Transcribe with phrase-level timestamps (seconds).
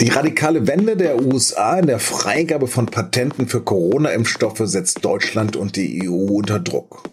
[0.00, 5.76] Die radikale Wende der USA in der Freigabe von Patenten für Corona-Impfstoffe setzt Deutschland und
[5.76, 7.04] die EU unter Druck.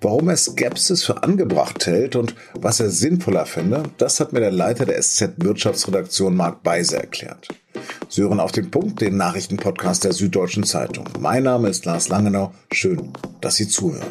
[0.00, 4.50] Warum er Skepsis für angebracht hält und was er sinnvoller finde, das hat mir der
[4.50, 7.48] Leiter der SZ Wirtschaftsredaktion Marc Beise erklärt.
[8.08, 11.04] Sie hören auf den Punkt, den Nachrichtenpodcast der Süddeutschen Zeitung.
[11.20, 12.52] Mein Name ist Lars Langenau.
[12.72, 14.10] Schön, dass Sie zuhören.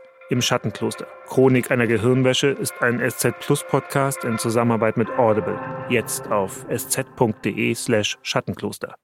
[0.31, 1.05] Im Schattenkloster.
[1.27, 5.59] Chronik einer Gehirnwäsche ist ein SZ Plus Podcast in Zusammenarbeit mit Audible.
[5.89, 8.95] Jetzt auf sz.de/slash Schattenkloster.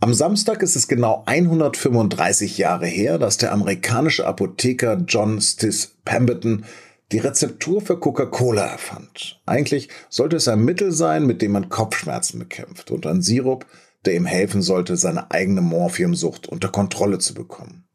[0.00, 6.66] Am Samstag ist es genau 135 Jahre her, dass der amerikanische Apotheker John Stis Pemberton
[7.12, 9.40] die Rezeptur für Coca-Cola erfand.
[9.46, 13.64] Eigentlich sollte es ein Mittel sein, mit dem man Kopfschmerzen bekämpft und ein Sirup,
[14.06, 17.86] der ihm helfen sollte, seine eigene Morphiumsucht unter Kontrolle zu bekommen.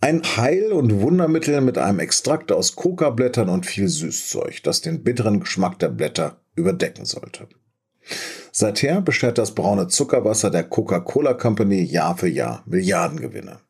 [0.00, 5.40] Ein Heil- und Wundermittel mit einem Extrakt aus Coca-Blättern und viel Süßzeug, das den bitteren
[5.40, 7.48] Geschmack der Blätter überdecken sollte.
[8.52, 13.60] Seither beschert das braune Zuckerwasser der Coca-Cola Company Jahr für Jahr Milliardengewinne.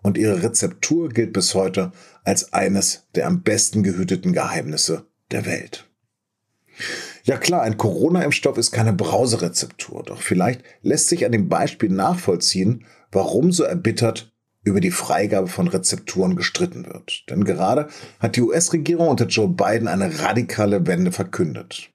[0.00, 5.88] Und ihre Rezeptur gilt bis heute als eines der am besten gehüteten Geheimnisse der Welt.
[7.28, 12.86] Ja klar, ein Corona-Impfstoff ist keine Brauserezeptur, doch vielleicht lässt sich an dem Beispiel nachvollziehen,
[13.12, 14.32] warum so erbittert
[14.64, 17.28] über die Freigabe von Rezepturen gestritten wird.
[17.28, 21.90] Denn gerade hat die US-Regierung unter Joe Biden eine radikale Wende verkündet.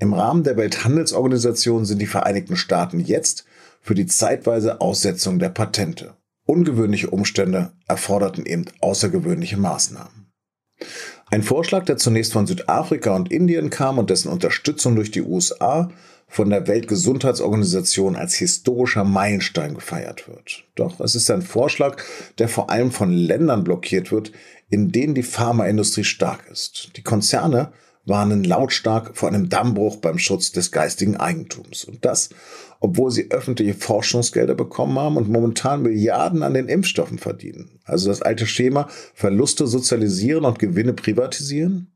[0.00, 3.44] Im Rahmen der Welthandelsorganisation sind die Vereinigten Staaten jetzt
[3.80, 6.16] für die zeitweise Aussetzung der Patente.
[6.44, 10.32] Ungewöhnliche Umstände erforderten eben außergewöhnliche Maßnahmen.
[11.34, 15.90] Ein Vorschlag, der zunächst von Südafrika und Indien kam und dessen Unterstützung durch die USA
[16.28, 20.62] von der Weltgesundheitsorganisation als historischer Meilenstein gefeiert wird.
[20.76, 22.00] Doch es ist ein Vorschlag,
[22.38, 24.30] der vor allem von Ländern blockiert wird,
[24.70, 26.90] in denen die Pharmaindustrie stark ist.
[26.94, 27.72] Die Konzerne
[28.06, 31.84] warnen lautstark vor einem Dammbruch beim Schutz des geistigen Eigentums.
[31.84, 32.30] Und das,
[32.80, 37.80] obwohl sie öffentliche Forschungsgelder bekommen haben und momentan Milliarden an den Impfstoffen verdienen.
[37.84, 41.90] Also das alte Schema, Verluste sozialisieren und Gewinne privatisieren?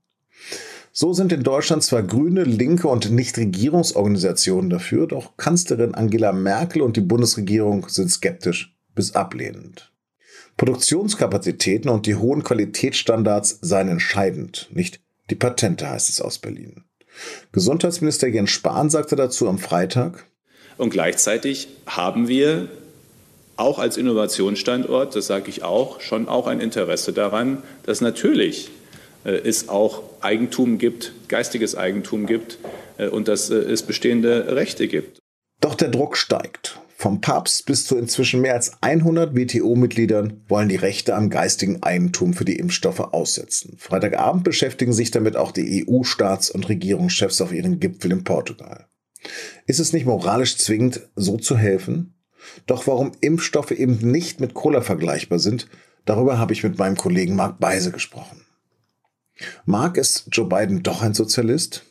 [0.92, 6.96] So sind in Deutschland zwar grüne, linke und Nichtregierungsorganisationen dafür, doch Kanzlerin Angela Merkel und
[6.96, 9.92] die Bundesregierung sind skeptisch bis ablehnend.
[10.56, 15.00] Produktionskapazitäten und die hohen Qualitätsstandards seien entscheidend, nicht
[15.30, 16.84] die Patente, heißt es aus Berlin.
[17.52, 20.26] Gesundheitsminister Jens Spahn sagte dazu am Freitag.
[20.76, 22.68] Und gleichzeitig haben wir
[23.56, 28.70] auch als Innovationsstandort, das sage ich auch, schon auch ein Interesse daran, dass natürlich
[29.24, 32.58] äh, es auch Eigentum gibt, geistiges Eigentum gibt
[32.98, 35.18] äh, und dass äh, es bestehende Rechte gibt.
[35.60, 36.77] Doch der Druck steigt.
[37.00, 42.34] Vom Papst bis zu inzwischen mehr als 100 WTO-Mitgliedern wollen die Rechte am geistigen Eigentum
[42.34, 43.76] für die Impfstoffe aussetzen.
[43.78, 48.88] Freitagabend beschäftigen sich damit auch die EU-Staats- und Regierungschefs auf ihren Gipfel in Portugal.
[49.66, 52.14] Ist es nicht moralisch zwingend, so zu helfen?
[52.66, 55.68] Doch warum Impfstoffe eben nicht mit Cola vergleichbar sind,
[56.04, 58.44] darüber habe ich mit meinem Kollegen Marc Beise gesprochen.
[59.64, 61.84] Mark, ist Joe Biden doch ein Sozialist?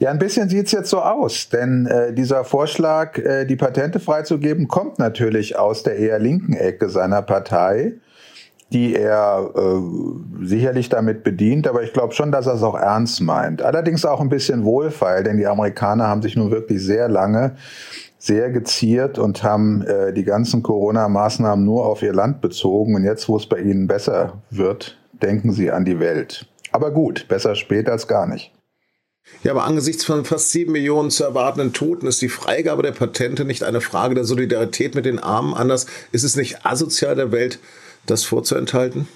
[0.00, 4.68] Ja, ein bisschen sieht's jetzt so aus, denn äh, dieser Vorschlag, äh, die Patente freizugeben,
[4.68, 7.94] kommt natürlich aus der eher linken Ecke seiner Partei,
[8.72, 13.20] die er äh, sicherlich damit bedient, aber ich glaube schon, dass er es auch ernst
[13.22, 13.60] meint.
[13.60, 17.56] Allerdings auch ein bisschen wohlfeil, denn die Amerikaner haben sich nun wirklich sehr lange
[18.18, 22.94] sehr geziert und haben äh, die ganzen Corona-Maßnahmen nur auf ihr Land bezogen.
[22.94, 26.46] Und jetzt, wo es bei ihnen besser wird, denken Sie an die Welt.
[26.72, 28.52] Aber gut, besser spät als gar nicht.
[29.44, 33.44] Ja, aber angesichts von fast sieben Millionen zu erwartenden Toten ist die Freigabe der Patente
[33.44, 35.54] nicht eine Frage der Solidarität mit den Armen.
[35.54, 37.60] Anders ist es nicht asozial der Welt,
[38.06, 39.06] das vorzuenthalten?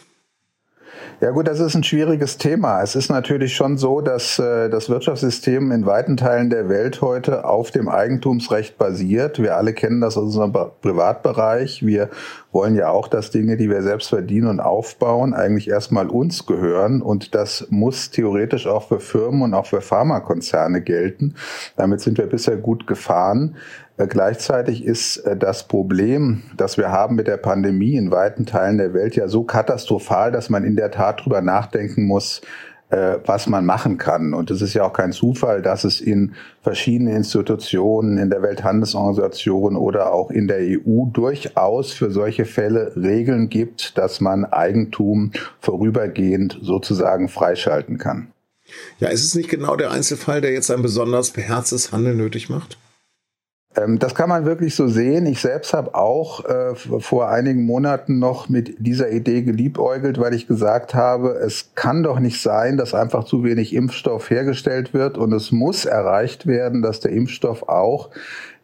[1.22, 2.82] Ja gut, das ist ein schwieriges Thema.
[2.82, 7.44] Es ist natürlich schon so, dass äh, das Wirtschaftssystem in weiten Teilen der Welt heute
[7.44, 9.40] auf dem Eigentumsrecht basiert.
[9.40, 11.86] Wir alle kennen das aus unserem Privatbereich.
[11.86, 12.10] Wir
[12.50, 17.00] wollen ja auch, dass Dinge, die wir selbst verdienen und aufbauen, eigentlich erstmal uns gehören.
[17.00, 21.36] Und das muss theoretisch auch für Firmen und auch für Pharmakonzerne gelten.
[21.76, 23.54] Damit sind wir bisher gut gefahren.
[23.96, 28.78] Äh, gleichzeitig ist äh, das Problem, das wir haben mit der Pandemie in weiten Teilen
[28.78, 32.40] der Welt ja so katastrophal, dass man in der Tat drüber nachdenken muss,
[32.88, 34.32] äh, was man machen kann.
[34.32, 39.76] Und es ist ja auch kein Zufall, dass es in verschiedenen Institutionen, in der Welthandelsorganisation
[39.76, 46.58] oder auch in der EU durchaus für solche Fälle Regeln gibt, dass man Eigentum vorübergehend
[46.62, 48.28] sozusagen freischalten kann.
[49.00, 52.78] Ja, ist es nicht genau der Einzelfall, der jetzt ein besonders beherztes Handeln nötig macht?
[53.76, 55.26] Ähm, das kann man wirklich so sehen.
[55.26, 60.46] Ich selbst habe auch äh, vor einigen Monaten noch mit dieser Idee geliebäugelt, weil ich
[60.46, 65.32] gesagt habe, es kann doch nicht sein, dass einfach zu wenig Impfstoff hergestellt wird und
[65.32, 68.10] es muss erreicht werden, dass der Impfstoff auch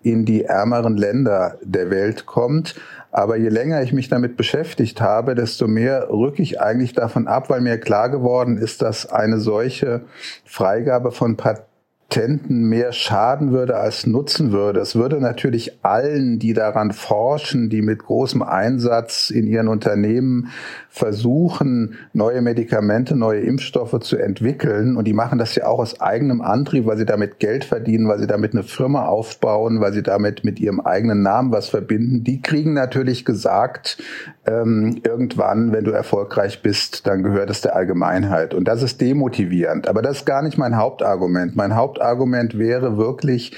[0.02, 2.76] in die ärmeren Länder der Welt kommt.
[3.10, 7.48] Aber je länger ich mich damit beschäftigt habe, desto mehr rücke ich eigentlich davon ab,
[7.48, 10.02] weil mir klar geworden ist, dass eine solche
[10.44, 11.67] Freigabe von Pat
[12.08, 14.80] Patenten mehr schaden würde als nutzen würde.
[14.80, 20.48] Es würde natürlich allen, die daran forschen, die mit großem Einsatz in ihren Unternehmen
[20.88, 26.40] versuchen, neue Medikamente, neue Impfstoffe zu entwickeln, und die machen das ja auch aus eigenem
[26.40, 30.44] Antrieb, weil sie damit Geld verdienen, weil sie damit eine Firma aufbauen, weil sie damit
[30.44, 33.98] mit ihrem eigenen Namen was verbinden, die kriegen natürlich gesagt,
[34.46, 38.54] ähm, irgendwann, wenn du erfolgreich bist, dann gehört es der Allgemeinheit.
[38.54, 39.88] Und das ist demotivierend.
[39.88, 41.54] Aber das ist gar nicht mein Hauptargument.
[41.54, 43.52] Mein Hauptargument wäre wirklich,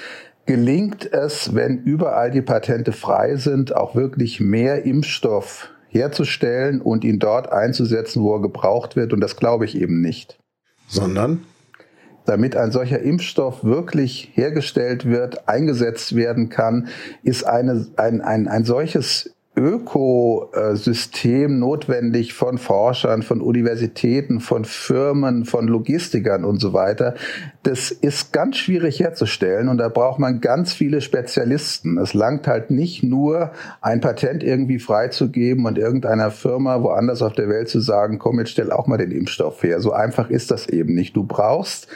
[0.46, 7.18] gelingt es, wenn überall die Patente frei sind, auch wirklich mehr Impfstoff herzustellen und ihn
[7.18, 9.12] dort einzusetzen, wo er gebraucht wird.
[9.12, 10.38] Und das glaube ich eben nicht.
[10.88, 11.42] Sondern?
[12.24, 16.88] Damit ein solcher Impfstoff wirklich hergestellt wird, eingesetzt werden kann,
[17.22, 25.66] ist eine, ein, ein, ein solches Ökosystem notwendig von Forschern, von Universitäten, von Firmen, von
[25.66, 27.14] Logistikern und so weiter.
[27.64, 31.98] Das ist ganz schwierig herzustellen und da braucht man ganz viele Spezialisten.
[31.98, 33.50] Es langt halt nicht nur,
[33.80, 38.52] ein Patent irgendwie freizugeben und irgendeiner Firma woanders auf der Welt zu sagen, komm, jetzt
[38.52, 39.80] stell auch mal den Impfstoff her.
[39.80, 41.16] So einfach ist das eben nicht.
[41.16, 41.88] Du brauchst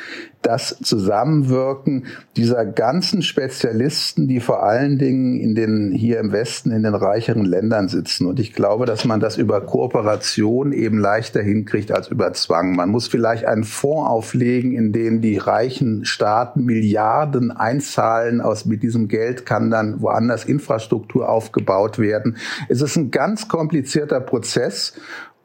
[0.45, 2.07] das Zusammenwirken
[2.37, 7.45] dieser ganzen Spezialisten, die vor allen Dingen in den, hier im Westen, in den reicheren
[7.45, 8.27] Ländern sitzen.
[8.27, 12.77] Und ich glaube, dass man das über Kooperation eben leichter hinkriegt als über Zwang.
[12.77, 18.41] Man muss vielleicht einen Fonds auflegen, in den die reichen Staaten Milliarden einzahlen.
[18.41, 22.37] Aus, mit diesem Geld kann dann woanders Infrastruktur aufgebaut werden.
[22.69, 24.95] Es ist ein ganz komplizierter Prozess.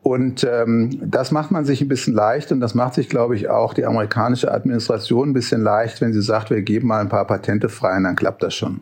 [0.01, 3.50] Und ähm, das macht man sich ein bisschen leicht und das macht sich, glaube ich,
[3.50, 7.28] auch die amerikanische Administration ein bisschen leicht, wenn sie sagt, wir geben mal ein paar
[7.28, 8.81] Patente frei und dann klappt das schon.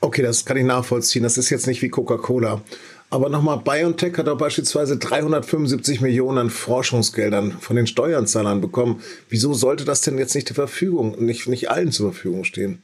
[0.00, 1.22] Okay, das kann ich nachvollziehen.
[1.22, 2.60] Das ist jetzt nicht wie Coca-Cola.
[3.10, 9.00] Aber nochmal, BioNTech hat auch beispielsweise 375 Millionen an Forschungsgeldern von den Steuerzahlern bekommen.
[9.28, 12.82] Wieso sollte das denn jetzt nicht zur Verfügung, nicht, nicht allen zur Verfügung stehen?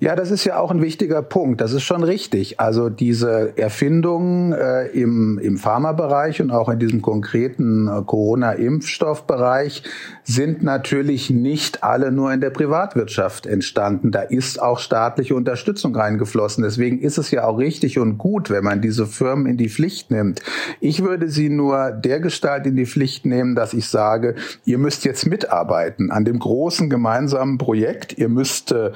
[0.00, 1.60] Ja, das ist ja auch ein wichtiger Punkt.
[1.60, 2.58] Das ist schon richtig.
[2.58, 9.82] Also diese Erfindungen äh, im, im Pharmabereich und auch in diesem konkreten äh, Corona-Impfstoffbereich
[10.24, 14.10] sind natürlich nicht alle nur in der Privatwirtschaft entstanden.
[14.10, 16.64] Da ist auch staatliche Unterstützung reingeflossen.
[16.64, 20.10] Deswegen ist es ja auch richtig und gut, wenn man diese Firmen in die Pflicht
[20.10, 20.40] nimmt.
[20.80, 25.26] Ich würde sie nur dergestalt in die Pflicht nehmen, dass ich sage, ihr müsst jetzt
[25.26, 28.16] mitarbeiten an dem großen gemeinsamen Projekt.
[28.16, 28.92] Ihr müsst äh,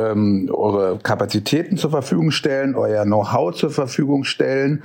[0.00, 4.82] ähm, eure Kapazitäten zur Verfügung stellen, euer Know-how zur Verfügung stellen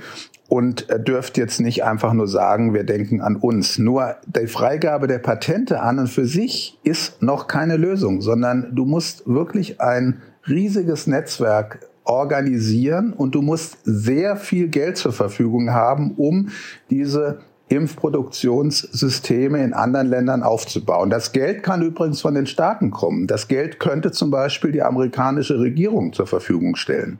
[0.48, 3.78] und dürft jetzt nicht einfach nur sagen, wir denken an uns.
[3.78, 8.84] Nur die Freigabe der Patente an und für sich ist noch keine Lösung, sondern du
[8.84, 16.12] musst wirklich ein riesiges Netzwerk organisieren und du musst sehr viel Geld zur Verfügung haben,
[16.16, 16.50] um
[16.90, 21.10] diese Impfproduktionssysteme in anderen Ländern aufzubauen.
[21.10, 23.26] Das Geld kann übrigens von den Staaten kommen.
[23.26, 27.18] Das Geld könnte zum Beispiel die amerikanische Regierung zur Verfügung stellen.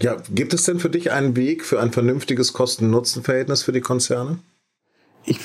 [0.00, 4.38] Ja, gibt es denn für dich einen Weg für ein vernünftiges Kosten-Nutzen-Verhältnis für die Konzerne?
[5.24, 5.38] Ich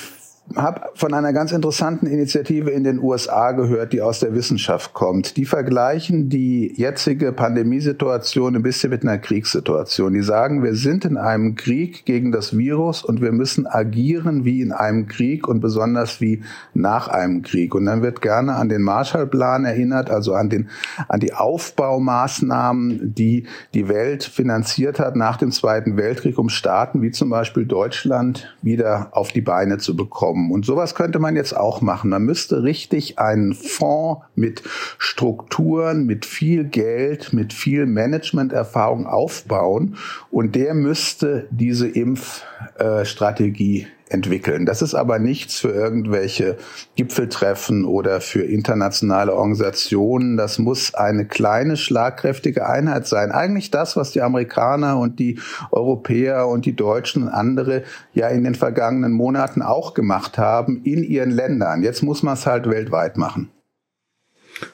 [0.56, 5.36] habe von einer ganz interessanten Initiative in den USA gehört, die aus der Wissenschaft kommt.
[5.36, 10.12] Die vergleichen die jetzige Pandemiesituation ein bisschen mit einer Kriegssituation.
[10.12, 14.60] Die sagen, wir sind in einem Krieg gegen das Virus und wir müssen agieren wie
[14.60, 16.42] in einem Krieg und besonders wie
[16.74, 17.74] nach einem Krieg.
[17.74, 20.68] Und dann wird gerne an den Marshallplan erinnert, also an den
[21.08, 27.10] an die Aufbaumaßnahmen, die die Welt finanziert hat nach dem Zweiten Weltkrieg, um Staaten wie
[27.10, 30.50] zum Beispiel Deutschland wieder auf die Beine zu bekommen kommen.
[30.50, 32.10] Und sowas könnte man jetzt auch machen.
[32.10, 34.62] Man müsste richtig einen Fonds mit
[34.98, 39.96] Strukturen, mit viel Geld, mit viel Managementerfahrung aufbauen
[40.30, 44.66] und der müsste diese Impfstrategie entwickeln.
[44.66, 46.56] Das ist aber nichts für irgendwelche
[46.96, 50.36] Gipfeltreffen oder für internationale Organisationen.
[50.36, 53.32] Das muss eine kleine, schlagkräftige Einheit sein.
[53.32, 55.40] Eigentlich das, was die Amerikaner und die
[55.70, 61.02] Europäer und die Deutschen und andere ja in den vergangenen Monaten auch gemacht haben in
[61.02, 61.82] ihren Ländern.
[61.82, 63.50] Jetzt muss man es halt weltweit machen.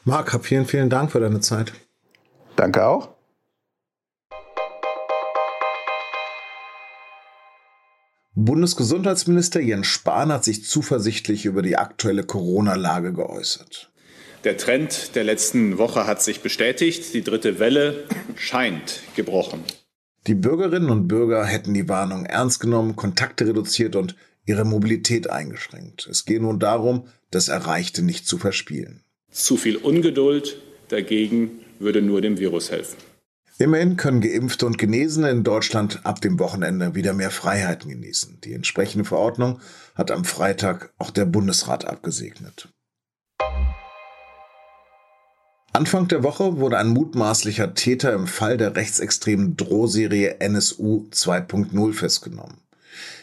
[0.05, 1.73] Marc, vielen, vielen Dank für deine Zeit.
[2.57, 3.18] Danke auch.
[8.41, 13.91] Bundesgesundheitsminister Jens Spahn hat sich zuversichtlich über die aktuelle Corona-Lage geäußert.
[14.45, 17.15] Der Trend der letzten Woche hat sich bestätigt.
[17.15, 18.05] Die dritte Welle
[18.37, 19.65] scheint gebrochen.
[20.29, 24.15] Die Bürgerinnen und Bürger hätten die Warnung ernst genommen, Kontakte reduziert und
[24.47, 26.07] ihre Mobilität eingeschränkt.
[26.07, 29.03] Es geht nun darum, das Erreichte nicht zu verspielen.
[29.33, 33.08] Zu viel Ungeduld dagegen würde nur dem Virus helfen.
[33.61, 38.41] Immerhin können Geimpfte und Genesene in Deutschland ab dem Wochenende wieder mehr Freiheiten genießen.
[38.45, 39.59] Die entsprechende Verordnung
[39.97, 42.69] hat am Freitag auch der Bundesrat abgesegnet.
[45.73, 52.59] Anfang der Woche wurde ein mutmaßlicher Täter im Fall der rechtsextremen Drohserie NSU 2.0 festgenommen.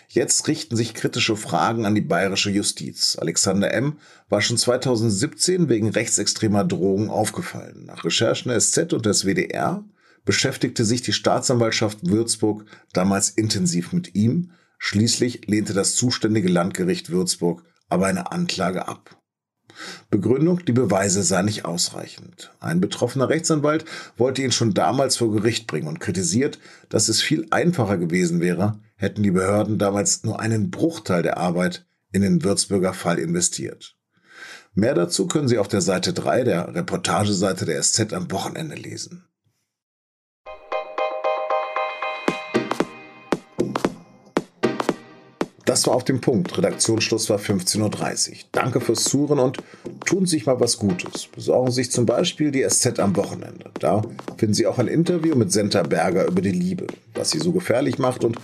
[0.10, 3.18] Jetzt richten sich kritische Fragen an die bayerische Justiz.
[3.20, 3.98] Alexander M.
[4.30, 7.86] war schon 2017 wegen rechtsextremer Drohungen aufgefallen.
[7.86, 9.84] Nach Recherchen der SZ und des WDR
[10.26, 14.52] beschäftigte sich die Staatsanwaltschaft Würzburg damals intensiv mit ihm.
[14.78, 19.22] Schließlich lehnte das zuständige Landgericht Würzburg aber eine Anklage ab.
[20.10, 22.52] Begründung, die Beweise seien nicht ausreichend.
[22.60, 23.86] Ein betroffener Rechtsanwalt
[24.18, 28.80] wollte ihn schon damals vor Gericht bringen und kritisiert, dass es viel einfacher gewesen wäre,
[28.96, 33.98] hätten die Behörden damals nur einen Bruchteil der Arbeit in den Würzburger Fall investiert.
[34.74, 39.26] Mehr dazu können Sie auf der Seite 3 der Reportageseite der SZ am Wochenende lesen.
[45.66, 46.56] Das war auf dem Punkt.
[46.58, 48.38] Redaktionsschluss war 15.30 Uhr.
[48.52, 49.58] Danke fürs Zuhören und
[50.06, 51.28] tun Sie sich mal was Gutes.
[51.28, 53.72] Besorgen Sie sich zum Beispiel die SZ am Wochenende.
[53.80, 54.04] Da
[54.38, 57.98] finden Sie auch ein Interview mit Senta Berger über die Liebe, was sie so gefährlich
[57.98, 58.38] macht und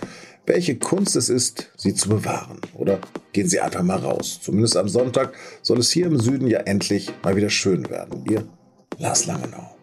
[0.46, 2.58] welche Kunst es ist, sie zu bewahren.
[2.74, 2.98] Oder
[3.32, 4.40] gehen Sie einfach mal raus.
[4.42, 8.24] Zumindest am Sonntag soll es hier im Süden ja endlich mal wieder schön werden.
[8.28, 8.44] Ihr
[8.98, 9.76] Lars Langenau.